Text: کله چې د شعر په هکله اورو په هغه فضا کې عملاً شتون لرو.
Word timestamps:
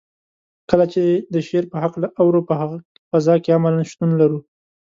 کله 0.69 0.85
چې 0.93 1.01
د 1.33 1.35
شعر 1.47 1.63
په 1.71 1.77
هکله 1.83 2.07
اورو 2.21 2.41
په 2.49 2.53
هغه 2.61 2.77
فضا 3.11 3.35
کې 3.43 3.55
عملاً 3.57 3.81
شتون 3.91 4.09
لرو. 4.21 4.39